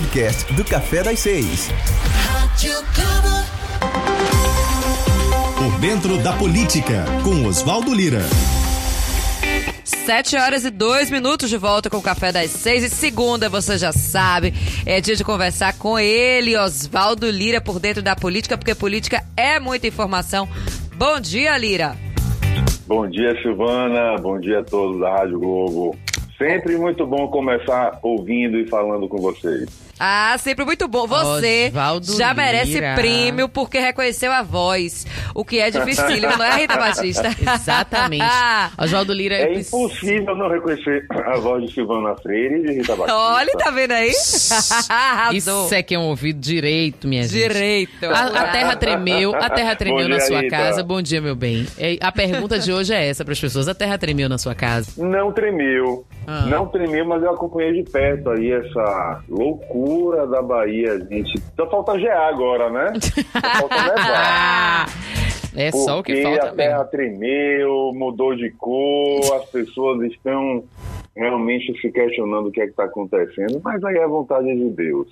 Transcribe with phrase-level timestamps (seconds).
[0.00, 1.68] podcast do Café das Seis.
[5.58, 8.22] Por dentro da política, com Oswaldo Lira.
[9.84, 12.82] Sete horas e dois minutos de volta com o Café das Seis.
[12.82, 14.54] E segunda, você já sabe,
[14.86, 19.60] é dia de conversar com ele, Oswaldo Lira, por dentro da política, porque política é
[19.60, 20.48] muita informação.
[20.96, 21.94] Bom dia, Lira.
[22.86, 24.16] Bom dia, Silvana.
[24.20, 25.96] Bom dia a todos da Rádio Globo.
[26.38, 29.89] Sempre muito bom começar ouvindo e falando com vocês.
[30.02, 31.06] Ah, sempre muito bom.
[31.06, 32.94] Você Osvaldo já merece Lira.
[32.94, 37.28] prêmio porque reconheceu a voz, o que é dificílimo, não é, Rita Batista?
[37.38, 38.24] Exatamente.
[38.78, 42.96] Oswaldo Lira É eu impossível não reconhecer a voz de Silvana Freire e de Rita
[42.96, 43.14] Batista.
[43.18, 44.10] Olha, tá vendo aí?
[45.34, 47.32] Isso é que é um ouvido direito, minha gente.
[47.32, 48.06] Direito.
[48.06, 50.56] A, a terra tremeu, a terra tremeu Bom na dia, sua Rita.
[50.56, 50.82] casa.
[50.82, 51.66] Bom dia, meu bem.
[51.78, 53.68] É, A pergunta de hoje é essa para as pessoas.
[53.68, 54.92] A terra tremeu na sua casa?
[54.96, 56.06] Não tremeu.
[56.26, 56.46] Ah.
[56.46, 61.40] Não tremeu, mas eu acompanhei de perto aí essa loucura da Bahia, gente.
[61.56, 62.92] Só falta gear agora, né?
[63.00, 64.86] Só falta nevar.
[65.56, 66.90] É só o que falta a terra mesmo.
[66.90, 70.62] tremeu, mudou de cor, as pessoas estão
[71.16, 74.70] realmente se questionando o que é que está acontecendo, mas aí é a vontade de
[74.70, 75.08] Deus.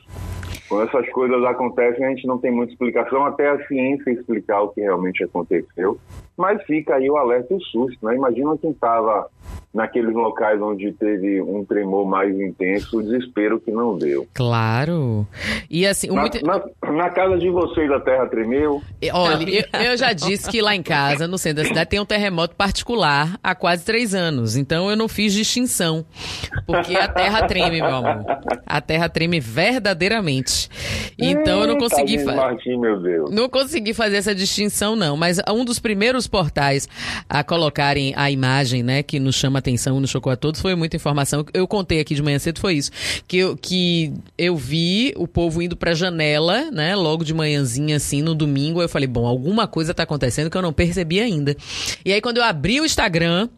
[0.68, 4.68] Quando essas coisas acontecem, a gente não tem muita explicação, até a ciência explicar o
[4.68, 5.98] que realmente aconteceu.
[6.36, 8.14] Mas fica aí o alerta e o susto, né?
[8.14, 9.26] Imagina quem estava
[9.74, 14.26] naqueles locais onde teve um tremor mais intenso, o desespero que não deu.
[14.34, 15.26] Claro.
[15.70, 16.44] E assim, Na, muito...
[16.44, 18.80] na- na casa de vocês a terra tremeu?
[19.12, 22.04] Olha, eu, eu já disse que lá em casa, no centro da cidade, tem um
[22.06, 24.56] terremoto particular há quase três anos.
[24.56, 26.04] Então eu não fiz distinção.
[26.66, 28.24] Porque a terra treme, meu amor.
[28.66, 30.57] A terra treme verdadeiramente.
[31.18, 32.14] Então eu não consegui.
[32.16, 33.30] Luiz fa- Martim, meu Deus.
[33.30, 35.16] Não consegui fazer essa distinção, não.
[35.16, 36.88] Mas um dos primeiros portais
[37.28, 40.96] a colocarem a imagem, né, que nos chama atenção, nos chocou a todos, foi muita
[40.96, 41.44] informação.
[41.52, 42.90] Eu contei aqui de manhã cedo, foi isso.
[43.26, 48.22] Que eu, que eu vi o povo indo pra janela, né, logo de manhãzinha, assim,
[48.22, 48.80] no domingo.
[48.82, 51.56] Eu falei, bom, alguma coisa tá acontecendo que eu não percebi ainda.
[52.04, 53.48] E aí, quando eu abri o Instagram.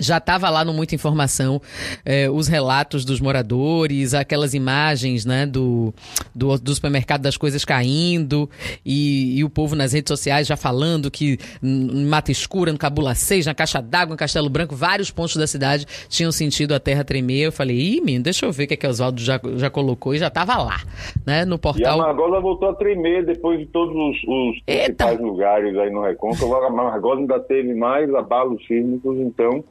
[0.00, 1.60] Já estava lá no Muita Informação
[2.04, 5.94] eh, os relatos dos moradores, aquelas imagens né, do,
[6.34, 8.50] do, do supermercado das coisas caindo
[8.84, 13.14] e, e o povo nas redes sociais já falando que em Mata Escura, no Cabula
[13.14, 17.04] 6, na Caixa d'Água, em Castelo Branco, vários pontos da cidade tinham sentido a terra
[17.04, 17.46] tremer.
[17.46, 19.70] Eu falei, ih, menino, deixa eu ver o que, é que o Oswaldo já, já
[19.70, 20.80] colocou e já estava lá,
[21.26, 21.98] né, no E a portal.
[21.98, 26.54] Margosa voltou a tremer depois de todos os, os principais lugares aí no Recôncavo.
[26.54, 29.64] A Margosa ainda teve mais abalos sísmicos, então.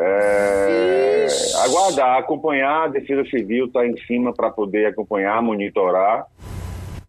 [0.00, 1.26] É,
[1.64, 6.26] aguardar, acompanhar, a Defesa Civil está em cima para poder acompanhar, monitorar.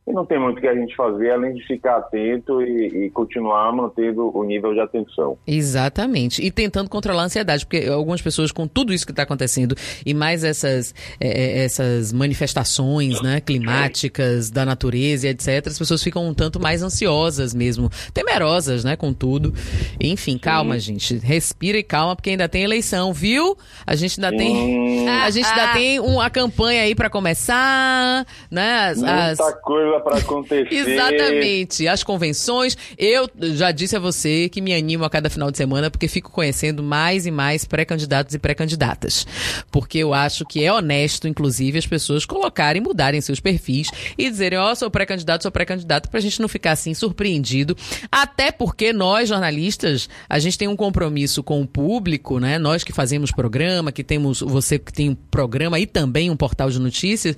[0.10, 3.10] E não tem muito o que a gente fazer além de ficar atento e, e
[3.12, 5.38] continuar mantendo o nível de atenção.
[5.46, 6.42] Exatamente.
[6.44, 10.12] E tentando controlar a ansiedade, porque algumas pessoas, com tudo isso que está acontecendo, e
[10.16, 16.28] mais essas, eh, eh, essas manifestações né, climáticas da natureza e etc., as pessoas ficam
[16.28, 19.54] um tanto mais ansiosas mesmo, temerosas né, com tudo.
[20.02, 21.20] Enfim, calma, gente.
[21.20, 23.56] Respira e calma, porque ainda tem eleição, viu?
[23.86, 25.08] A gente ainda tem.
[25.20, 28.90] A gente ainda tem uma campanha aí para começar, né?
[28.90, 29.60] As, as- Muita
[30.00, 30.74] coisa para acontecer.
[30.74, 31.88] Exatamente.
[31.88, 32.78] As convenções.
[32.98, 36.32] Eu já disse a você que me animo a cada final de semana porque fico
[36.32, 39.26] conhecendo mais e mais pré-candidatos e pré-candidatas.
[39.72, 44.60] Porque eu acho que é honesto, inclusive, as pessoas colocarem, mudarem seus perfis e dizerem,
[44.60, 47.76] ó, sou pré-candidato, sou pré-candidata, pra gente não ficar assim surpreendido.
[48.12, 52.58] Até porque nós, jornalistas, a gente tem um compromisso com o público, né?
[52.58, 56.70] Nós que fazemos programa, que temos, você que tem um programa e também um portal
[56.70, 57.36] de notícias,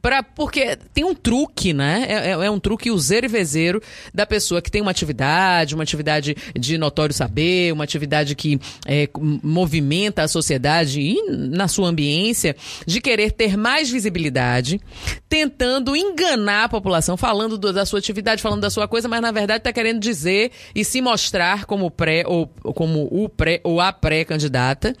[0.00, 1.93] pra, porque tem um truque, né?
[1.98, 3.82] É, é- é um truque useiro e vezeiro
[4.12, 9.08] da pessoa que tem uma atividade, uma atividade de notório saber, uma atividade que é,
[9.42, 12.56] movimenta a sociedade e na sua ambiência,
[12.86, 14.80] de querer ter mais visibilidade,
[15.28, 19.32] tentando enganar a população, falando do- da sua atividade, falando da sua coisa, mas na
[19.32, 23.92] verdade está querendo dizer e se mostrar como pré ou como o pré ou a
[23.92, 24.94] pré-candidata.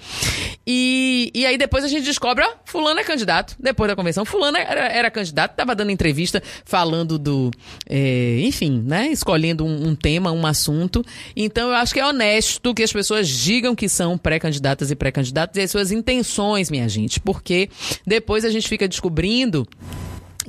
[0.66, 3.54] E, e aí depois a gente descobre, ó, fulano é candidato.
[3.58, 6.42] Depois da convenção, fulano era, era candidato, tava dando entrevista
[6.74, 7.52] falando do,
[7.88, 11.04] é, enfim, né, escolhendo um, um tema, um assunto.
[11.36, 15.56] Então eu acho que é honesto que as pessoas digam que são pré-candidatas e pré-candidatos
[15.56, 17.68] e as suas intenções, minha gente, porque
[18.04, 19.64] depois a gente fica descobrindo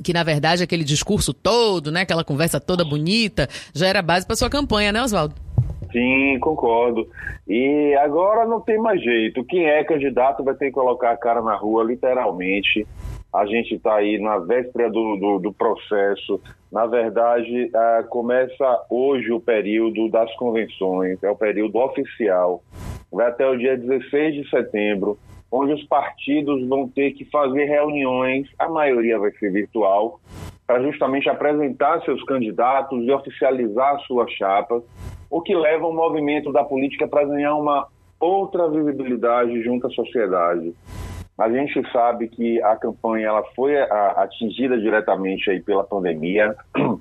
[0.02, 4.34] que na verdade aquele discurso todo, né, aquela conversa toda bonita, já era base para
[4.34, 5.32] sua campanha, né, Oswaldo?
[5.92, 7.06] Sim, concordo.
[7.46, 9.44] E agora não tem mais jeito.
[9.44, 12.84] Quem é candidato vai ter que colocar a cara na rua, literalmente.
[13.36, 16.40] A gente está aí na véspera do, do, do processo.
[16.72, 22.62] Na verdade, ah, começa hoje o período das convenções, é o período oficial.
[23.12, 25.18] Vai até o dia 16 de setembro.
[25.52, 30.18] onde os partidos vão ter que fazer reuniões, a maioria vai ser virtual,
[30.66, 34.82] para justamente apresentar seus candidatos e oficializar suas chapas,
[35.30, 37.86] o que leva o movimento da política para ganhar uma
[38.18, 40.74] outra visibilidade junto à sociedade.
[41.38, 46.56] A gente sabe que a campanha ela foi atingida diretamente aí pela pandemia.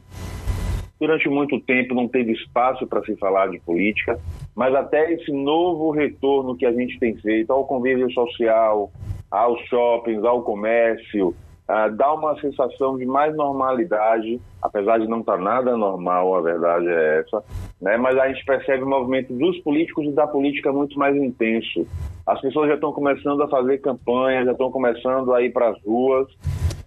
[1.00, 4.20] Durante muito tempo não teve espaço para se falar de política,
[4.54, 8.92] mas até esse novo retorno que a gente tem feito ao convívio social,
[9.32, 11.36] aos shoppings, ao comércio,
[11.70, 16.42] uh, dá uma sensação de mais normalidade, apesar de não estar tá nada normal, a
[16.42, 17.44] verdade é essa,
[17.82, 17.98] né?
[17.98, 21.86] mas a gente percebe o movimento dos políticos e da política muito mais intenso.
[22.26, 25.82] As pessoas já estão começando a fazer campanha, já estão começando a ir para as
[25.84, 26.28] ruas.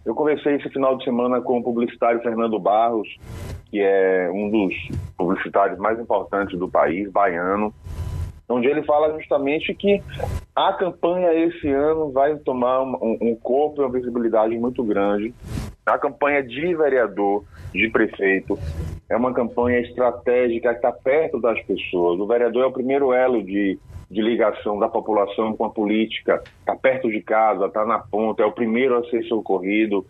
[0.05, 3.09] Eu conversei esse final de semana com o publicitário Fernando Barros,
[3.71, 4.75] que é um dos
[5.17, 7.73] publicitários mais importantes do país, baiano,
[8.49, 10.03] onde ele fala justamente que
[10.57, 15.35] a campanha esse ano vai tomar um, um corpo e uma visibilidade muito grande.
[15.85, 18.59] A campanha de vereador, de prefeito,
[19.09, 22.19] é uma campanha estratégica que está perto das pessoas.
[22.21, 23.79] O vereador é o primeiro elo de,
[24.11, 28.47] de ligação da população com a política, está perto de casa, está na ponta, é
[28.47, 30.05] o primeiro a ser socorrido.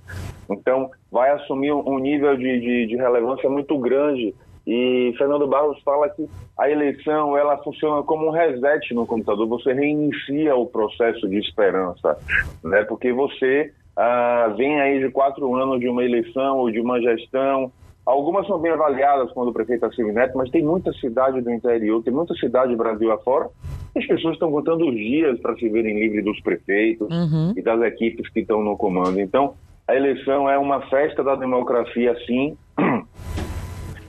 [0.51, 4.35] Então, vai assumir um nível de, de, de relevância muito grande
[4.69, 6.29] e Fernando Barros fala que
[6.59, 9.49] a eleição ela funciona como um reset no computador.
[9.49, 12.19] Você reinicia o processo de esperança,
[12.63, 12.85] né?
[12.85, 17.73] Porque você ah, vem aí de quatro anos de uma eleição ou de uma gestão.
[18.05, 22.03] Algumas são bem avaliadas quando o prefeito Assílio Neto, mas tem muita cidade do interior,
[22.03, 23.49] tem muita cidade do Brasil afora.
[23.97, 27.55] As pessoas estão contando os dias para se verem livres dos prefeitos uhum.
[27.57, 29.19] e das equipes que estão no comando.
[29.19, 29.55] Então,
[29.89, 32.55] a eleição é uma festa da democracia, sim.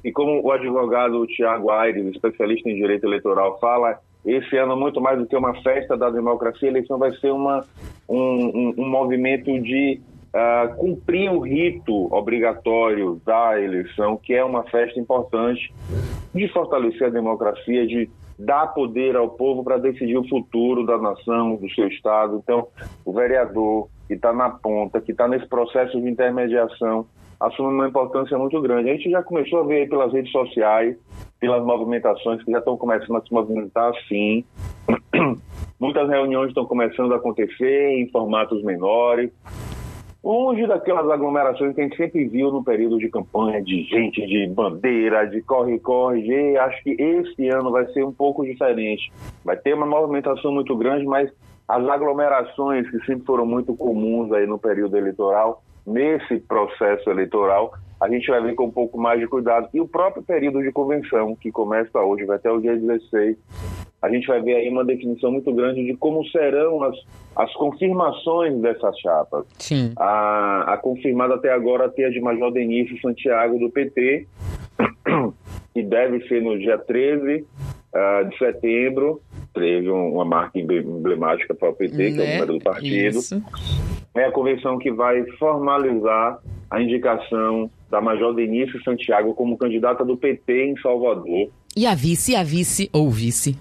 [0.03, 5.17] E como o advogado Tiago Aires, especialista em direito eleitoral, fala, esse ano, muito mais
[5.17, 7.65] do que uma festa da democracia, a eleição vai ser uma,
[8.07, 10.01] um, um, um movimento de
[10.33, 15.73] uh, cumprir o rito obrigatório da eleição, que é uma festa importante
[16.33, 21.55] de fortalecer a democracia, de dar poder ao povo para decidir o futuro da nação,
[21.55, 22.41] do seu estado.
[22.41, 22.67] Então,
[23.03, 27.05] o vereador que está na ponta, que está nesse processo de intermediação,
[27.39, 28.89] assume uma importância muito grande.
[28.89, 30.97] A gente já começou a ver pelas redes sociais,
[31.39, 34.43] pelas movimentações que já estão começando a se movimentar assim.
[35.79, 39.31] Muitas reuniões estão começando a acontecer em formatos menores.
[40.21, 44.47] Longe daquelas aglomerações que a gente sempre viu no período de campanha, de gente, de
[44.47, 46.57] bandeira, de corre-corre.
[46.57, 49.09] Acho que esse ano vai ser um pouco diferente.
[49.45, 51.31] Vai ter uma movimentação muito grande, mas
[51.65, 58.09] as aglomerações que sempre foram muito comuns aí no período eleitoral nesse processo eleitoral, a
[58.09, 59.67] gente vai ver com um pouco mais de cuidado.
[59.73, 63.37] E o próprio período de convenção, que começa hoje, vai até o dia 16,
[64.01, 66.95] a gente vai ver aí uma definição muito grande de como serão as,
[67.35, 69.45] as confirmações dessas chapas.
[69.57, 69.91] Sim.
[69.97, 74.25] A, a confirmada até agora tem a de Major Denise Santiago, do PT,
[75.73, 77.45] que deve ser no dia 13 uh,
[77.93, 79.21] ah, de setembro.
[79.53, 82.11] Teve uma marca emblemática para o PT, né?
[82.11, 82.33] que é o né?
[82.35, 83.17] número do partido.
[83.19, 83.43] Isso
[84.15, 86.39] é a convenção que vai formalizar
[86.69, 91.49] a indicação da Major Denise Santiago como candidata do PT em Salvador.
[91.75, 93.57] E a vice, a vice ou vice?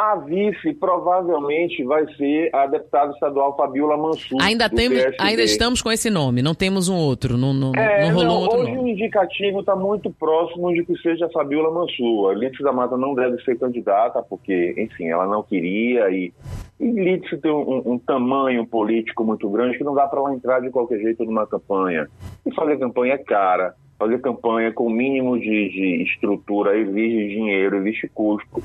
[0.00, 4.40] A vice provavelmente vai ser a deputada estadual Fabiola Mansur.
[4.40, 8.14] Ainda, temos, ainda estamos com esse nome, não temos um outro, não, não, é, não
[8.14, 8.90] rolou não, um outro hoje nome.
[8.90, 12.30] o indicativo está muito próximo de que seja a Fabiola Mansur.
[12.30, 16.32] A Lídice da Mata não deve ser candidata, porque, enfim, ela não queria e,
[16.78, 20.60] e Lídice tem um, um, tamanho político muito grande que não dá para ela entrar
[20.60, 22.06] de qualquer jeito numa campanha.
[22.46, 27.78] E fazer campanha é cara fazer campanha com o mínimo de, de, estrutura exige dinheiro,
[27.78, 28.62] existe custo.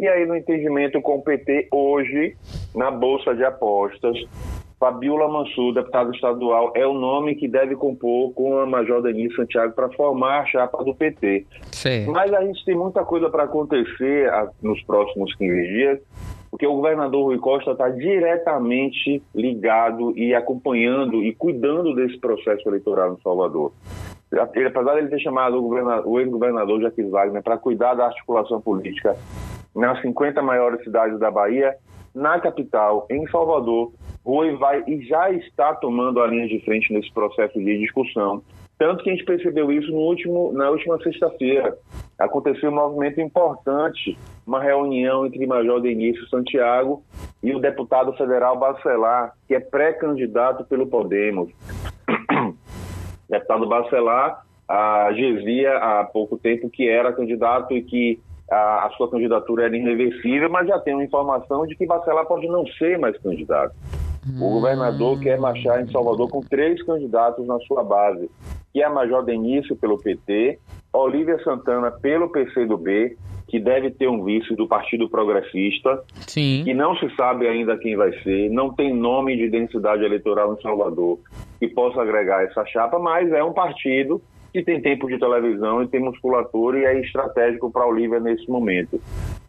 [0.00, 2.34] E aí, no entendimento com o PT, hoje,
[2.74, 4.16] na Bolsa de Apostas,
[4.78, 9.74] Fabiola Mansur, deputada estadual, é o nome que deve compor com a Major Denise Santiago
[9.74, 11.44] para formar a chapa do PT.
[11.70, 12.06] Sim.
[12.06, 16.00] Mas a gente tem muita coisa para acontecer nos próximos 15 dias,
[16.50, 23.12] porque o governador Rui Costa está diretamente ligado e acompanhando e cuidando desse processo eleitoral
[23.12, 23.70] em Salvador.
[24.54, 28.62] Ele, apesar de ele ter chamado o, o ex-governador Jaquim Wagner para cuidar da articulação
[28.62, 29.14] política
[29.74, 31.76] nas 50 maiores cidades da Bahia,
[32.14, 33.92] na capital, em Salvador,
[34.24, 38.42] Rui vai e já está tomando a linha de frente nesse processo de discussão.
[38.78, 41.76] Tanto que a gente percebeu isso no último, na última sexta-feira.
[42.18, 47.02] Aconteceu um movimento importante, uma reunião entre Major Denício Santiago
[47.42, 51.50] e o deputado federal Bacelar, que é pré-candidato pelo Podemos.
[53.28, 58.20] deputado Bacelar a, dizia há pouco tempo que era candidato e que
[58.50, 62.46] a, a, sua candidatura era irreversível, mas já tem uma informação de que Bacelar pode
[62.48, 63.74] não ser mais candidato.
[64.28, 64.44] Hum.
[64.44, 68.30] O governador quer marchar em Salvador com três candidatos na sua base,
[68.72, 70.58] que é a Major Denício pelo PT,
[70.92, 73.16] Olívia Santana pelo PCdoB,
[73.48, 76.62] que deve ter um vice do Partido Progressista, Sim.
[76.64, 80.62] que não se sabe ainda quem vai ser, não tem nome de densidade eleitoral em
[80.62, 81.18] Salvador
[81.58, 85.88] que possa agregar essa chapa, mas é um partido que tem tempo de televisão e
[85.88, 89.00] tem musculatura e é estratégico para Olívia nesse momento.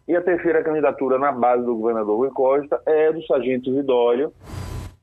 [0.06, 4.32] E a terceira candidatura na base do governador Rui Costa é do Sargento Zidório,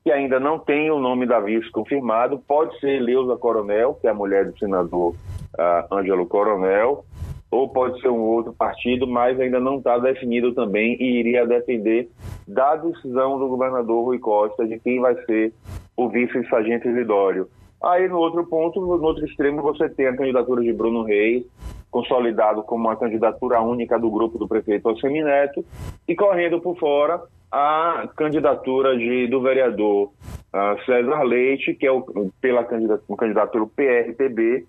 [0.04, 4.10] que ainda não tem o nome da vice confirmado, pode ser Leusa Coronel, que é
[4.10, 7.04] a mulher do senador uh, Ângelo Coronel,
[7.50, 12.08] ou pode ser um outro partido, mas ainda não está definido também e iria depender
[12.46, 15.52] da decisão do governador Rui Costa de quem vai ser
[15.96, 17.48] o vice-sargento Isidório.
[17.82, 21.44] Aí, no outro ponto, no outro extremo, você tem a candidatura de Bruno Reis,
[21.90, 25.64] consolidado como uma candidatura única do grupo do prefeito Alcemineto,
[26.06, 30.12] e correndo por fora a candidatura de, do vereador
[30.54, 34.66] uh, César Leite, que é o, pela candidatura, candidato pelo PRTB,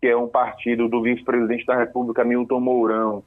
[0.00, 3.22] que é um partido do vice-presidente da República, Milton Mourão.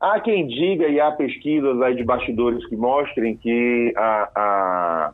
[0.00, 5.12] Há quem diga, e há pesquisas aí de bastidores que mostrem que a, a,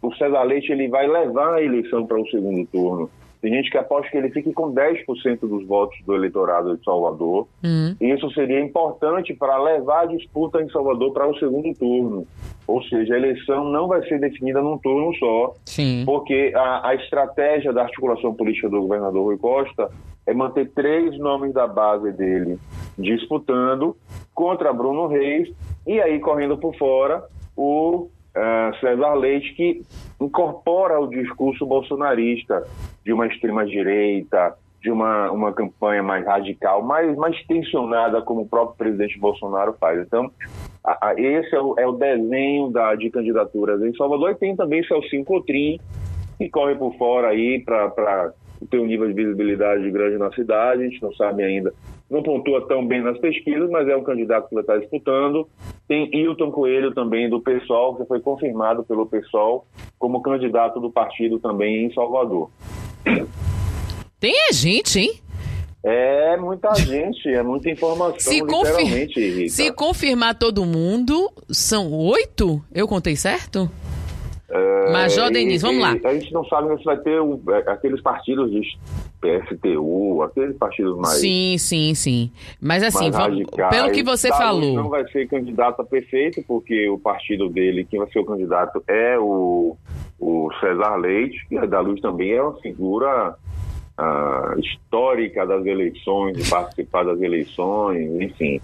[0.00, 3.10] o César Leite ele vai levar a eleição para o segundo turno.
[3.40, 7.46] Tem gente que aposta que ele fique com 10% dos votos do eleitorado de Salvador.
[7.62, 7.94] Uhum.
[8.00, 12.26] Isso seria importante para levar a disputa em Salvador para o segundo turno.
[12.66, 16.02] Ou seja, a eleição não vai ser definida num turno só, Sim.
[16.04, 19.88] porque a, a estratégia da articulação política do governador Rui Costa
[20.26, 22.58] é manter três nomes da base dele
[22.98, 23.96] disputando
[24.34, 25.48] contra Bruno Reis
[25.86, 27.24] e aí correndo por fora
[27.56, 29.82] o uh, César Leite, que
[30.20, 32.64] incorpora o discurso bolsonarista
[33.04, 38.76] de uma extrema-direita, de uma, uma campanha mais radical, mais, mais tensionada, como o próprio
[38.76, 40.00] presidente Bolsonaro faz.
[40.00, 40.30] Então,
[40.84, 44.30] a, a, esse é o, é o, desenho da, de candidaturas em Salvador.
[44.30, 45.80] E tem também Celcinho Cotrim,
[46.36, 48.32] que corre por fora aí para
[48.70, 50.82] ter um nível de visibilidade grande na cidade.
[50.82, 51.72] A gente não sabe ainda
[52.10, 55.46] não pontua tão bem nas pesquisas, mas é um candidato que estar disputando.
[55.86, 59.66] Tem Hilton Coelho também do PSOL, que foi confirmado pelo PSOL
[59.98, 62.50] como candidato do partido também em Salvador.
[64.18, 65.12] Tem gente, hein?
[65.84, 69.48] É muita gente, é muita informação, se literalmente, confir...
[69.48, 72.60] Se confirmar todo mundo, são oito?
[72.74, 73.70] Eu contei certo?
[74.50, 75.94] É, Major Denise, vamos lá.
[76.04, 78.62] A gente não sabe se vai ter é, aqueles partidos de
[79.20, 81.20] PSTU, aqueles partidos mais.
[81.20, 82.32] Sim, sim, sim.
[82.60, 84.74] Mas assim, vamos, pelo que você falou.
[84.74, 88.82] não vai ser candidato a prefeito, porque o partido dele, quem vai ser o candidato
[88.88, 89.76] é o,
[90.18, 93.36] o César Leite, e a da Luz também é uma figura
[93.98, 98.60] uh, histórica das eleições, de participar das eleições, enfim.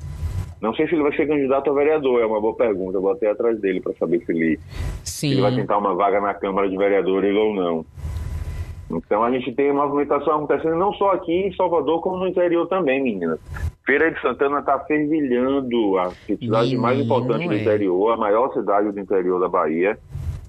[0.64, 2.96] Não sei se ele vai ser candidato a vereador, é uma boa pergunta.
[2.96, 4.58] Eu vou até atrás dele para saber se ele,
[5.04, 7.86] se ele vai tentar uma vaga na Câmara de Vereadores ou não.
[8.90, 13.02] Então a gente tem movimentação acontecendo não só aqui em Salvador, como no interior também,
[13.02, 13.38] meninas.
[13.84, 17.60] Feira de Santana está fervilhando, a cidade mais importante do é.
[17.60, 19.98] interior, a maior cidade do interior da Bahia.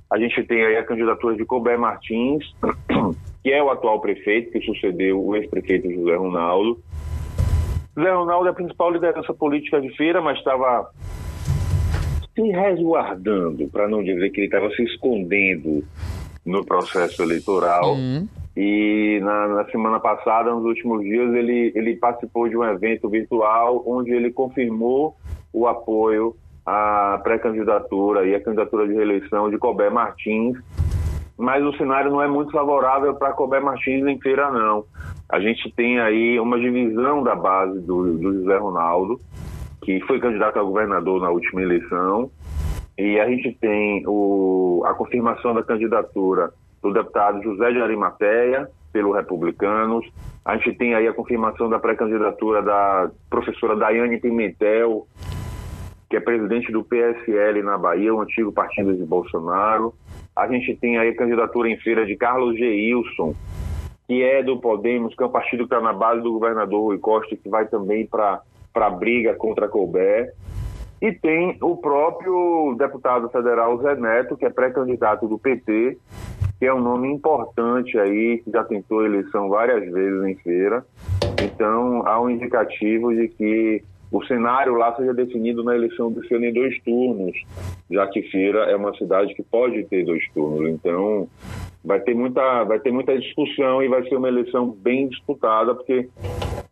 [0.09, 2.55] A gente tem aí a candidatura de Colbert Martins,
[3.43, 6.79] que é o atual prefeito, que sucedeu o ex-prefeito José Ronaldo.
[7.95, 10.89] Zé Ronaldo é a principal liderança política de feira, mas estava
[12.35, 15.83] se resguardando, para não dizer que ele estava se escondendo
[16.45, 17.95] no processo eleitoral.
[17.95, 18.27] Uhum.
[18.55, 23.83] E na, na, semana passada, nos últimos dias, ele, ele participou de um evento virtual
[23.85, 25.15] onde ele confirmou
[25.51, 26.35] o apoio
[26.65, 30.57] à pré-candidatura e à candidatura de reeleição de Colbert Martins,
[31.37, 34.85] mas o cenário não é muito favorável para Colbert Martins em feira, não.
[35.29, 39.19] A gente tem aí uma divisão da base do, do José Ronaldo,
[39.81, 42.29] que foi candidato a governador na última eleição,
[42.97, 46.51] e a gente tem o, a confirmação da candidatura
[46.81, 50.07] do deputado José de Arimateia, pelo Republicanos.
[50.45, 55.05] A gente tem aí a confirmação da pré-candidatura da professora Daiane Pimentel,
[56.09, 59.93] que é presidente do PSL na Bahia, o antigo partido de Bolsonaro.
[60.35, 63.33] A gente tem aí a candidatura em feira de Carlos Geilson,
[64.05, 66.97] que é do Podemos, que é um partido que está na base do governador Rui
[66.97, 68.41] Costa, que vai também para
[68.73, 70.33] a briga contra a Colbert.
[71.01, 75.97] E tem o próprio deputado federal Zé Neto, que é pré-candidato do PT,
[76.59, 80.85] que é um nome importante aí, que já tentou eleição várias vezes em feira.
[81.41, 83.83] Então, há um indicativo de que
[84.15, 87.35] o cenário lá seja definido na eleição do ano em dois turnos,
[87.91, 90.69] já que Feira é uma cidade que pode ter dois turnos.
[90.69, 91.27] Então,
[91.83, 96.07] vai ter muita, vai ter muita discussão e vai ser uma eleição bem disputada, porque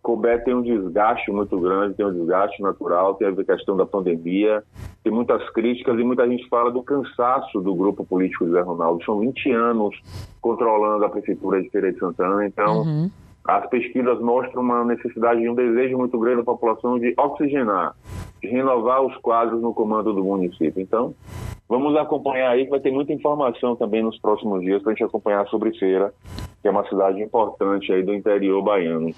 [0.01, 4.63] Colbert tem um desgaste muito grande, tem um desgaste natural, tem a questão da pandemia,
[5.03, 9.03] tem muitas críticas e muita gente fala do cansaço do grupo político de Zé Ronaldo.
[9.03, 10.01] São 20 anos
[10.39, 13.11] controlando a prefeitura de Feira de Santana, então uhum.
[13.45, 17.95] As pesquisas mostram uma necessidade e um desejo muito grande da população de oxigenar,
[18.41, 20.81] de renovar os quadros no comando do município.
[20.81, 21.13] Então,
[21.67, 25.03] vamos acompanhar aí, que vai ter muita informação também nos próximos dias para a gente
[25.03, 26.13] acompanhar sobre Feira
[26.63, 29.13] que é uma cidade importante aí do interior baiano.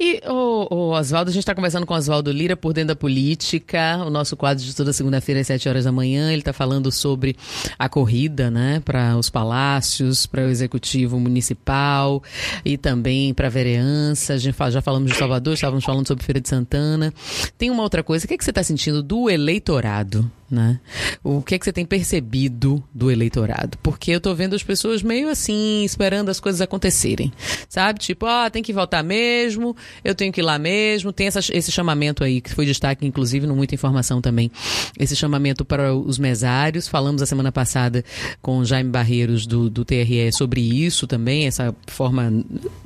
[0.00, 3.98] E, o, Oswaldo, a gente está conversando com o Oswaldo Lira por dentro da política,
[4.06, 7.36] o nosso quadro de toda segunda-feira às 7 horas da manhã, ele está falando sobre
[7.76, 12.22] a corrida, né, para os palácios, para o executivo municipal
[12.64, 16.40] e também para a vereança, a gente já falamos de Salvador, estávamos falando sobre Feira
[16.40, 17.12] de Santana.
[17.56, 20.30] Tem uma outra coisa, o que, é que você está sentindo do eleitorado?
[20.50, 20.80] Né?
[21.22, 23.76] O que é que você tem percebido do eleitorado?
[23.82, 27.30] Porque eu tô vendo as pessoas meio assim, esperando as coisas acontecerem,
[27.68, 27.98] sabe?
[27.98, 31.12] Tipo, ah, tem que votar mesmo, eu tenho que ir lá mesmo.
[31.12, 34.50] Tem essa, esse chamamento aí, que foi destaque, inclusive, no Muita Informação também.
[34.98, 36.88] Esse chamamento para os mesários.
[36.88, 38.02] Falamos a semana passada
[38.40, 42.32] com Jaime Barreiros do, do TRE sobre isso também, essa forma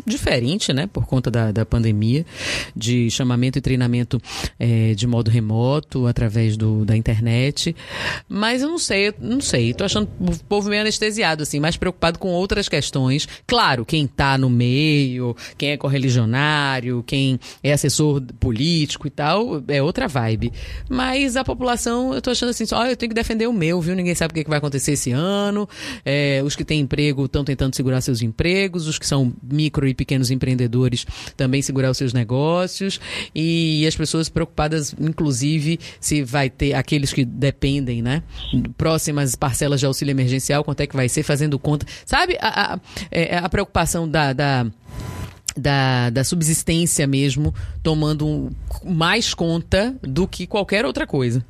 [0.04, 2.26] diferente, né, por conta da, da pandemia,
[2.74, 4.20] de chamamento e treinamento
[4.58, 7.51] é, de modo remoto, através do, da internet
[8.28, 9.74] mas eu não sei, não sei.
[9.74, 13.28] Tô achando o povo meio anestesiado, assim, mais preocupado com outras questões.
[13.46, 19.82] Claro, quem tá no meio, quem é correligionário, quem é assessor político e tal, é
[19.82, 20.52] outra vibe.
[20.88, 23.80] Mas a população, eu tô achando assim, só, oh, eu tenho que defender o meu,
[23.80, 23.94] viu?
[23.94, 25.68] Ninguém sabe o que, é que vai acontecer esse ano.
[26.04, 29.94] É, os que têm emprego estão tentando segurar seus empregos, os que são micro e
[29.94, 31.06] pequenos empreendedores
[31.36, 33.00] também segurar os seus negócios.
[33.34, 38.22] E as pessoas preocupadas, inclusive, se vai ter aqueles que dependem, né?
[38.78, 41.84] Próximas parcelas de auxílio emergencial, quanto é que vai ser, fazendo conta.
[42.06, 42.80] Sabe a, a,
[43.10, 44.66] é, a preocupação da, da
[45.54, 48.48] da, da subsistência mesmo, tomando
[48.82, 51.44] mais conta do que qualquer outra coisa.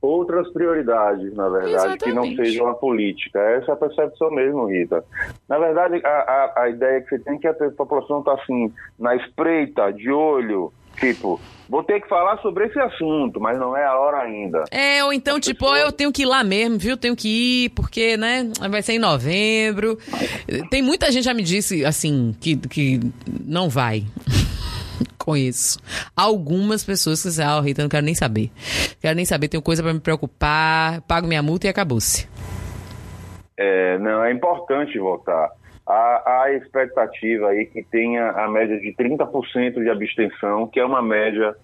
[0.00, 2.04] Outras prioridades, na verdade, Exatamente.
[2.04, 3.40] que não sejam a política.
[3.40, 5.04] Essa é a percepção mesmo, Rita.
[5.48, 8.72] Na verdade, a, a, a ideia que você tem é que a população está assim,
[8.96, 11.40] na espreita, de olho, tipo,
[11.72, 14.64] Vou ter que falar sobre esse assunto, mas não é a hora ainda.
[14.70, 15.78] É, ou então, tipo, pessoa...
[15.78, 16.98] eu tenho que ir lá mesmo, viu?
[16.98, 19.96] Tenho que ir, porque, né, vai ser em novembro.
[20.70, 23.00] Tem muita gente já me disse, assim, que, que
[23.42, 24.04] não vai.
[25.16, 25.78] Conheço.
[26.14, 28.50] Algumas pessoas que dizem, ah, Rita, não quero nem saber.
[29.00, 32.28] Quero nem saber, tenho coisa para me preocupar, pago minha multa e acabou-se.
[33.56, 35.48] É, não, é importante votar
[35.92, 41.02] há, há expectativa aí que tenha a média de 30% de abstenção, que é uma
[41.02, 41.54] média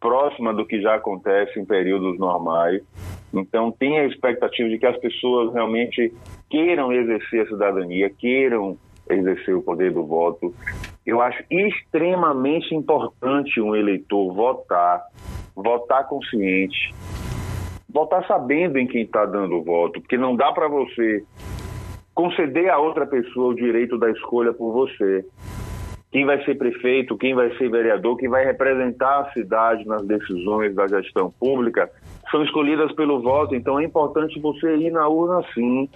[0.00, 2.82] próxima do que já acontece em períodos normais.
[3.32, 6.12] Então, tem a expectativa de que as pessoas realmente
[6.50, 8.76] queiram exercer a cidadania, queiram
[9.08, 10.54] exercer o poder do voto.
[11.04, 15.02] Eu acho extremamente importante um eleitor votar,
[15.54, 16.92] votar consciente,
[17.88, 21.24] votar sabendo em quem está dando o voto, porque não dá para você
[22.16, 25.24] conceder a outra pessoa o direito da escolha por você.
[26.10, 30.74] Quem vai ser prefeito, quem vai ser vereador, quem vai representar a cidade nas decisões
[30.74, 31.90] da gestão pública,
[32.36, 35.88] são escolhidas pelo voto, então é importante você ir na urna sim.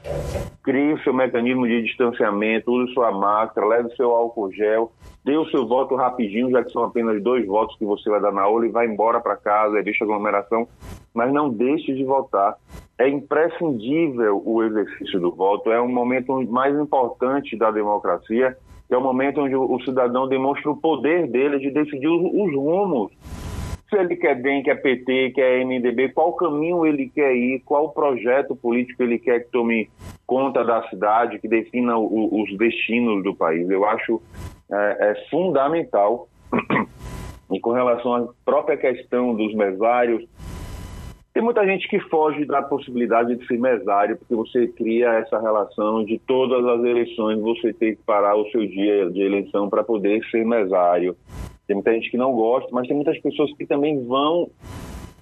[0.62, 4.90] Crie o seu mecanismo de distanciamento, use sua máscara, leve seu álcool gel,
[5.22, 8.32] dê o seu voto rapidinho, já que são apenas dois votos que você vai dar
[8.32, 10.66] na urna e vai embora para casa, deixa a aglomeração,
[11.12, 12.56] mas não deixe de votar
[12.98, 18.54] é imprescindível o exercício do voto, é um momento mais importante da democracia,
[18.90, 23.10] é o um momento onde o cidadão demonstra o poder dele de decidir os rumos.
[23.90, 28.54] Se ele quer bem, quer PT, quer MDB, qual caminho ele quer ir, qual projeto
[28.54, 29.90] político ele quer que tome
[30.24, 33.68] conta da cidade, que defina o, os destinos do país.
[33.68, 34.22] Eu acho
[34.70, 36.28] é, é fundamental.
[37.52, 40.24] E com relação à própria questão dos mesários,
[41.32, 46.04] tem muita gente que foge da possibilidade de ser mesário, porque você cria essa relação
[46.04, 50.24] de todas as eleições você ter que parar o seu dia de eleição para poder
[50.30, 51.16] ser mesário.
[51.70, 54.50] Tem muita gente que não gosta, mas tem muitas pessoas que também vão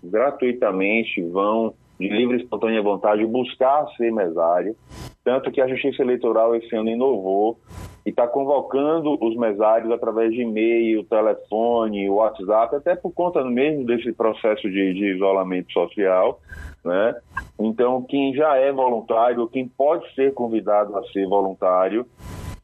[0.02, 4.74] gratuitamente, vão de livre e espontânea vontade buscar ser mesário.
[5.22, 7.58] Tanto que a Justiça Eleitoral esse ano inovou
[8.06, 14.10] e está convocando os mesários através de e-mail, telefone, WhatsApp, até por conta mesmo desse
[14.14, 16.40] processo de, de isolamento social.
[16.82, 17.14] Né?
[17.60, 22.06] Então, quem já é voluntário, quem pode ser convidado a ser voluntário,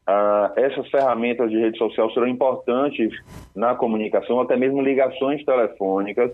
[0.07, 3.11] ah, essas ferramentas de rede social serão importantes
[3.55, 6.31] na comunicação, até mesmo ligações telefônicas.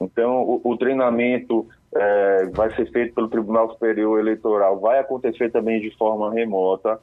[0.00, 5.80] Então, o, o treinamento é, vai ser feito pelo Tribunal Superior Eleitoral, vai acontecer também
[5.80, 6.98] de forma remota.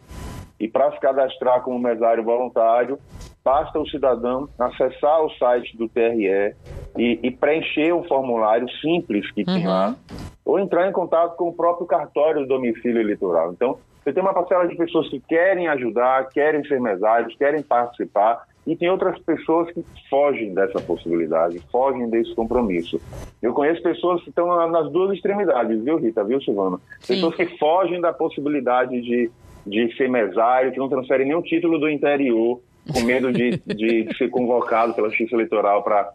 [0.59, 2.99] E para se cadastrar como mesário voluntário,
[3.43, 6.53] basta o cidadão acessar o site do TRE
[6.97, 9.95] e, e preencher um formulário simples que tem lá,
[10.43, 13.53] ou entrar em contato com o próprio cartório do domicílio eleitoral.
[13.53, 13.77] Então,
[14.09, 18.75] você tem uma parcela de pessoas que querem ajudar, querem ser mesários, querem participar, e
[18.75, 22.99] tem outras pessoas que fogem dessa possibilidade, fogem desse compromisso.
[23.41, 26.79] Eu conheço pessoas que estão nas duas extremidades, viu, Rita, viu, Silvana?
[27.07, 29.29] Pessoas que fogem da possibilidade de,
[29.65, 32.59] de ser mesário, que não transferem nenhum título do interior,
[32.91, 36.11] com medo de, de ser convocado pela Justiça Eleitoral para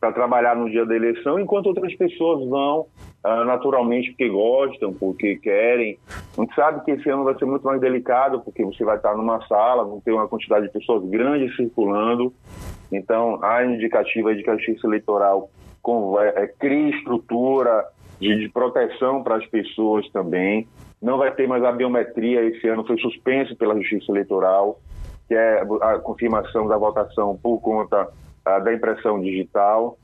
[0.00, 2.86] para trabalhar no dia da eleição, enquanto outras pessoas vão
[3.24, 5.98] uh, naturalmente porque gostam, porque querem.
[6.36, 9.16] A gente sabe que esse ano vai ser muito mais delicado, porque você vai estar
[9.16, 12.32] numa sala, vão ter uma quantidade de pessoas grandes circulando.
[12.92, 15.50] Então, a indicativa de que a Justiça Eleitoral
[16.34, 17.84] é, cria estrutura
[18.20, 20.68] de, de proteção para as pessoas também.
[21.00, 24.80] Não vai ter mais a biometria esse ano, foi suspenso pela Justiça Eleitoral,
[25.28, 28.08] que é a confirmação da votação por conta
[28.62, 29.98] da impressão digital.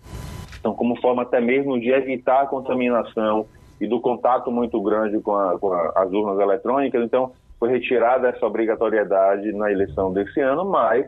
[0.59, 3.47] Então, como forma até mesmo de evitar a contaminação
[3.81, 8.29] e do contato muito grande com, a, com a, as urnas eletrônicas, então foi retirada
[8.29, 11.07] essa obrigatoriedade na eleição desse ano, mas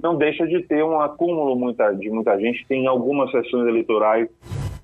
[0.00, 2.66] não deixa de ter um acúmulo muita, de muita gente.
[2.66, 4.28] Tem algumas sessões eleitorais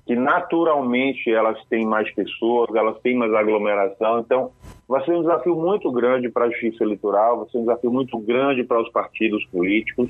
[0.05, 4.51] que naturalmente elas têm mais pessoas, elas têm mais aglomeração, então
[4.87, 8.17] vai ser um desafio muito grande para a justiça eleitoral, vai ser um desafio muito
[8.19, 10.09] grande para os partidos políticos.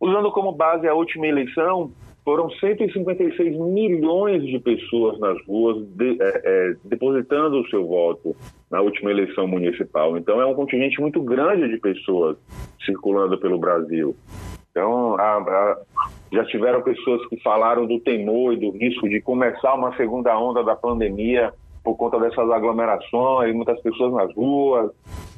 [0.00, 1.92] Usando como base a última eleição,
[2.24, 8.36] foram 156 milhões de pessoas nas ruas de, é, é, depositando o seu voto
[8.70, 10.16] na última eleição municipal.
[10.18, 12.36] Então é um contingente muito grande de pessoas
[12.84, 14.14] circulando pelo Brasil.
[14.70, 15.78] Então a, a,
[16.30, 20.62] já tiveram pessoas que falaram do temor e do risco de começar uma segunda onda
[20.62, 21.52] da pandemia
[21.88, 24.90] por conta dessas aglomerações, muitas pessoas nas ruas,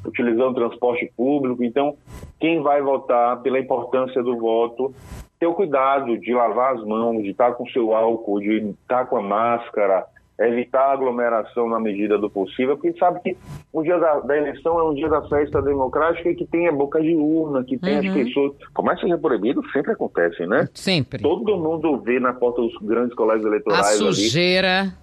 [0.05, 1.63] utilizando transporte público.
[1.63, 1.95] Então,
[2.41, 4.93] quem vai votar pela importância do voto,
[5.39, 9.15] ter o cuidado de lavar as mãos, de estar com seu álcool, de estar com
[9.15, 10.05] a máscara,
[10.39, 13.37] evitar a aglomeração na medida do possível, porque sabe que
[13.71, 16.71] o dia da, da, eleição é um dia da festa democrática e que tem a
[16.71, 18.07] boca de urna, que tem uhum.
[18.07, 18.53] as pessoas.
[18.73, 20.67] Como é que seja proibido, sempre acontece, né?
[20.73, 21.21] Sempre.
[21.21, 23.85] Todo mundo vê na porta dos grandes colégios eleitorais.
[23.85, 24.79] A sujeira.
[24.81, 24.93] Ali,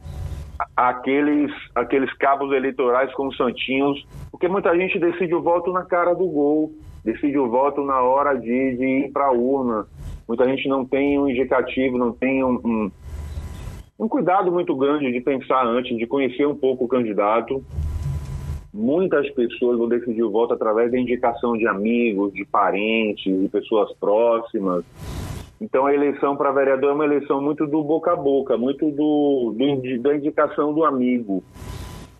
[0.76, 6.26] aqueles, aqueles cabos eleitorais como santinhos, porque muita gente decide o voto na cara do
[6.26, 6.72] gol,
[7.04, 9.86] decide o voto na hora de, de ir para a urna.
[10.26, 12.90] Muita gente não tem um indicativo, não tem um, um,
[13.98, 17.64] um cuidado muito grande de pensar antes, de conhecer um pouco o candidato.
[18.72, 23.90] Muitas pessoas vão decidir o voto através da indicação de amigos, de parentes, de pessoas
[23.94, 24.84] próximas.
[25.60, 29.54] Então a eleição para vereador é uma eleição muito do boca a boca, muito do,
[29.56, 31.42] do da indicação do amigo.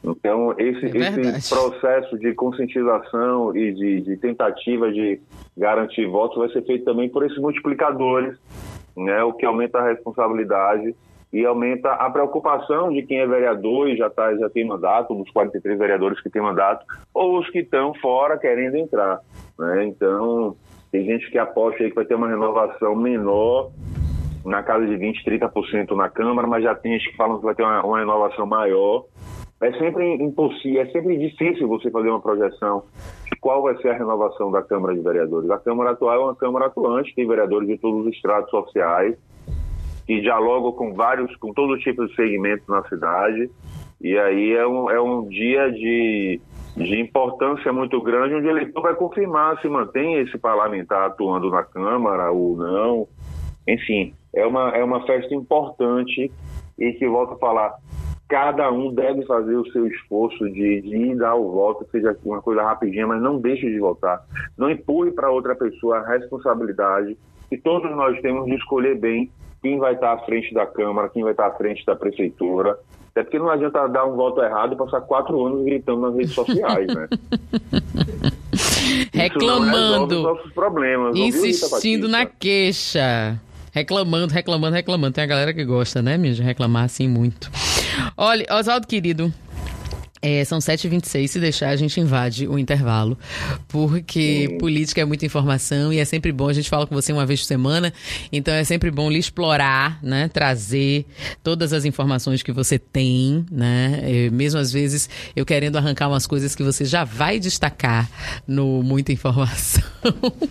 [0.02, 5.20] Então esse, é esse processo de conscientização e de, de, tentativa de
[5.56, 8.36] garantir votos vai ser feito também por esses multiplicadores,
[8.96, 10.94] né, o que aumenta a responsabilidade
[11.32, 15.30] e aumenta a preocupação de quem é vereador e já, tá, já tem mandato, dos
[15.30, 19.20] 43 vereadores que têm mandato, ou os que estão fora querendo entrar.
[19.58, 19.84] Né?
[19.84, 20.56] Então,
[20.90, 23.70] tem gente que aposta aí que vai ter uma renovação menor,
[24.44, 27.54] na casa de 20%, 30% na Câmara, mas já tem gente que falam que vai
[27.54, 29.04] ter uma, uma renovação maior.
[29.60, 32.84] É sempre impossível, é sempre difícil você fazer uma projeção
[33.24, 35.50] de qual vai ser a renovação da Câmara de Vereadores.
[35.50, 39.16] A Câmara atual é uma Câmara atuante, tem vereadores de todos os estratos sociais,
[40.06, 43.50] que dialogam com vários, com todo tipo de segmentos na cidade.
[44.00, 46.40] E aí é um, é um dia de
[46.84, 51.62] de importância muito grande, onde o eleitor vai confirmar se mantém esse parlamentar atuando na
[51.64, 53.08] Câmara ou não.
[53.66, 56.30] Enfim, é uma, é uma festa importante
[56.78, 57.74] e que, volto a falar,
[58.28, 62.40] cada um deve fazer o seu esforço de, de ir dar o voto, seja uma
[62.40, 64.22] coisa rapidinha, mas não deixe de votar.
[64.56, 67.16] Não empurre para outra pessoa a responsabilidade
[67.48, 69.30] que todos nós temos de escolher bem
[69.62, 72.78] quem vai estar à frente da Câmara, quem vai estar à frente da Prefeitura,
[73.10, 76.34] até porque não adianta dar um voto errado e passar quatro anos gritando nas redes
[76.34, 77.08] sociais, né?
[79.12, 80.22] Reclamando.
[80.22, 83.40] nossos problemas, insistindo na queixa.
[83.72, 85.12] Reclamando, reclamando, reclamando.
[85.12, 87.50] Tem a galera que gosta, né, minha, de reclamar assim muito.
[88.16, 89.32] Olha, Oswaldo querido,
[90.20, 93.18] é, são 7h26, se deixar a gente invade o intervalo,
[93.68, 94.58] porque Sim.
[94.58, 97.40] política é muita informação e é sempre bom, a gente fala com você uma vez
[97.40, 97.92] por semana,
[98.32, 101.04] então é sempre bom lhe explorar, né, trazer
[101.42, 106.54] todas as informações que você tem, né, mesmo às vezes eu querendo arrancar umas coisas
[106.54, 108.08] que você já vai destacar
[108.46, 109.82] no Muita Informação.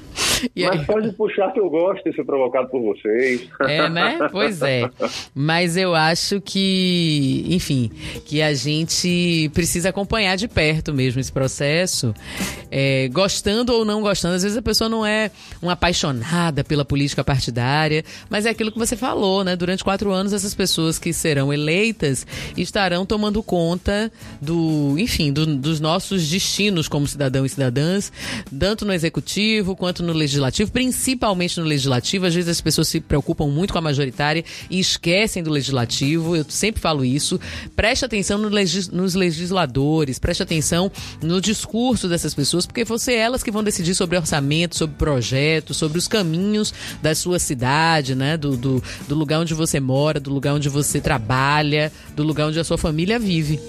[0.56, 3.48] Mas pode puxar que eu gosto de ser provocado por vocês.
[3.62, 4.18] É, né?
[4.32, 4.90] Pois é.
[5.34, 7.90] Mas eu acho que, enfim,
[8.26, 12.14] que a gente precisa acompanhar de perto mesmo esse processo.
[12.70, 14.36] É, gostando ou não gostando.
[14.36, 18.78] Às vezes a pessoa não é uma apaixonada pela política partidária, mas é aquilo que
[18.78, 19.56] você falou, né?
[19.56, 25.80] Durante quatro anos, essas pessoas que serão eleitas estarão tomando conta do, enfim, do, dos
[25.80, 28.12] nossos destinos como cidadão e cidadãs,
[28.60, 32.28] tanto no executivo quanto no legislativo, principalmente no legislativo.
[32.28, 36.36] Às vezes as pessoas se preocupam muito com a majoritária e esquecem do legislativo.
[36.36, 37.40] Eu sempre falo isso.
[37.76, 39.16] Preste atenção no legis, nos
[39.48, 44.18] legisladores, preste atenção no discurso dessas pessoas, porque vão ser elas que vão decidir sobre
[44.18, 48.38] orçamento, sobre projetos, sobre os caminhos da sua cidade, né?
[48.38, 52.60] Do, do, do lugar onde você mora, do lugar onde você trabalha, do lugar onde
[52.60, 53.60] a sua família vive.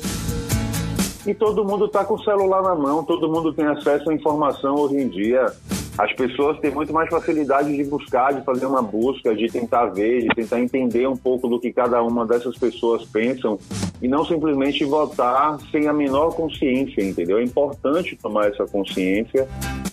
[1.27, 4.77] E todo mundo está com o celular na mão, todo mundo tem acesso à informação
[4.77, 5.53] hoje em dia.
[5.99, 10.23] As pessoas têm muito mais facilidade de buscar, de fazer uma busca, de tentar ver,
[10.23, 13.59] de tentar entender um pouco do que cada uma dessas pessoas pensam
[14.01, 17.39] e não simplesmente votar sem a menor consciência, entendeu?
[17.39, 19.49] É importante tomar essa consciência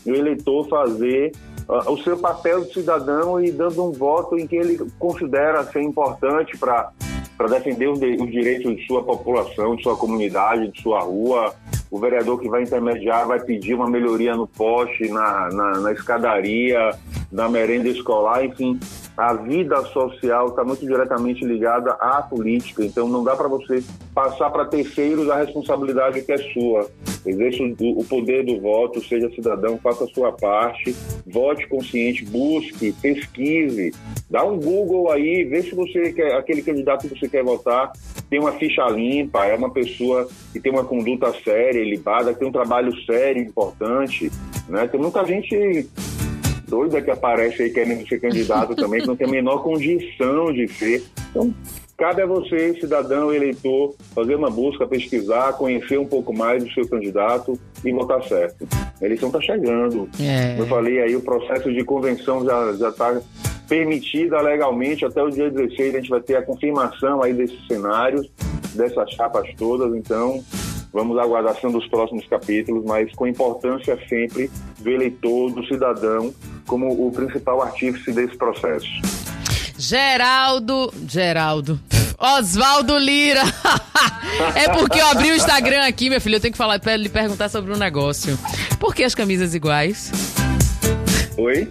[0.05, 1.31] e o eleitor fazer
[1.67, 5.81] uh, o seu papel de cidadão e dando um voto em que ele considera ser
[5.81, 6.91] importante para
[7.37, 11.53] para defender os, os, direitos de sua população, de sua comunidade, de sua rua.
[11.95, 16.91] O vereador que vai intermediar vai pedir uma melhoria no poste, na, na, na escadaria,
[17.31, 18.77] na merenda escolar, enfim.
[19.15, 23.81] A vida social está muito diretamente ligada à política, então não dá para você
[24.13, 26.85] passar para terceiros a responsabilidade que é sua.
[27.25, 33.93] Exerça o poder do voto, seja cidadão, faça a sua parte, vote consciente, busque, pesquise,
[34.29, 37.91] dá um Google aí, vê se você quer, aquele candidato que você quer votar
[38.29, 42.47] tem uma ficha limpa, é uma pessoa que tem uma conduta séria, libada, que tem
[42.47, 44.31] um trabalho sério, importante.
[44.67, 44.87] Né?
[44.87, 45.87] Tem muita gente
[46.67, 50.67] doida que aparece aí querendo ser candidato também, que não tem a menor condição de
[50.67, 51.03] ser.
[51.29, 51.53] Então,
[51.97, 56.87] cabe a você, cidadão, eleitor, fazer uma busca, pesquisar, conhecer um pouco mais do seu
[56.87, 58.67] candidato e votar certo.
[59.01, 60.09] A eleição está chegando.
[60.19, 60.59] É.
[60.59, 63.21] Eu falei aí, o processo de convenção já está
[63.67, 68.29] permitida legalmente até o dia 16 a gente vai ter a confirmação aí desses cenários,
[68.75, 70.43] dessas chapas todas, então
[70.93, 76.33] vamos aguardar sendo os próximos capítulos, mas com importância sempre do eleitor, do cidadão,
[76.67, 79.24] como o principal artífice desse processo.
[79.77, 80.93] Geraldo.
[81.07, 81.79] Geraldo.
[82.17, 83.43] Oswaldo Lira.
[84.55, 86.35] é porque eu abri o Instagram aqui, meu filho.
[86.35, 88.37] Eu tenho que falar para lhe perguntar sobre um negócio.
[88.79, 90.11] Por que as camisas iguais?
[91.37, 91.69] Oi?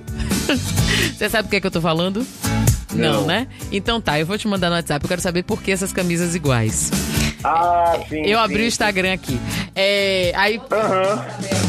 [1.17, 2.27] Você sabe o que é que eu tô falando?
[2.93, 3.21] Não.
[3.21, 3.49] Não, né?
[3.73, 5.05] Então tá, eu vou te mandar no WhatsApp.
[5.05, 6.91] Eu quero saber por que essas camisas iguais.
[7.43, 8.23] Ah, sim.
[8.25, 8.65] Eu abri sim.
[8.65, 9.41] o Instagram aqui.
[9.75, 10.61] É, aí.
[10.71, 11.64] Aham.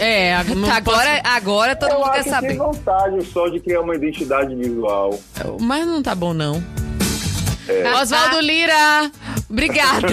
[0.00, 1.20] É, agora, posso...
[1.24, 2.48] agora todo eu mundo quer saber.
[2.48, 5.18] Tem vontade só de criar uma identidade visual.
[5.60, 6.62] Mas não tá bom, não.
[7.68, 7.94] É.
[7.94, 9.10] Oswaldo Lira!
[9.48, 10.06] Obrigada.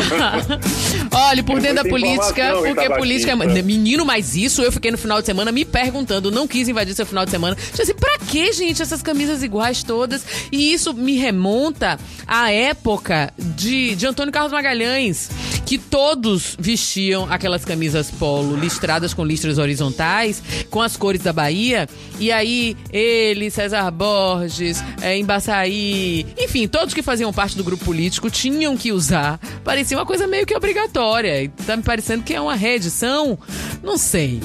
[1.11, 3.61] Olha, por dentro da política, porque política é.
[3.61, 7.05] Menino, mas isso eu fiquei no final de semana me perguntando, não quis invadir seu
[7.05, 7.55] final de semana.
[7.55, 10.25] Tipo assim, pra que, gente, essas camisas iguais todas?
[10.51, 15.29] E isso me remonta à época de, de Antônio Carlos Magalhães,
[15.67, 21.89] que todos vestiam aquelas camisas polo listradas com listras horizontais, com as cores da Bahia.
[22.17, 28.29] E aí, ele, César Borges, é, Embaçaí, enfim, todos que faziam parte do grupo político
[28.29, 29.37] tinham que usar.
[29.65, 31.51] Parecia uma coisa meio que obrigatória.
[31.65, 33.37] Tá me parecendo que é uma reedição.
[33.83, 34.39] Não sei.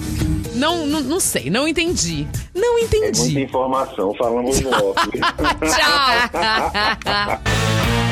[0.57, 2.27] Não, não, não sei, não entendi.
[2.53, 3.21] Não entendi.
[3.21, 5.09] É muita informação, falamos off.
[5.71, 6.03] Tchau!